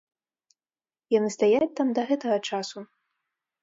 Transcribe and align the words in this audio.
Яны 1.17 1.29
стаяць 1.37 1.71
там 1.83 1.87
да 2.01 2.09
гэтага 2.11 2.37
часу. 2.49 2.79